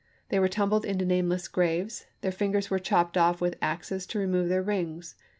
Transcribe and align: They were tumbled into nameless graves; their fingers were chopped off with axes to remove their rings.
They 0.29 0.39
were 0.39 0.47
tumbled 0.49 0.83
into 0.83 1.05
nameless 1.05 1.47
graves; 1.47 2.07
their 2.21 2.31
fingers 2.31 2.71
were 2.71 2.79
chopped 2.79 3.17
off 3.17 3.39
with 3.39 3.55
axes 3.61 4.07
to 4.07 4.17
remove 4.17 4.49
their 4.49 4.63
rings. 4.63 5.13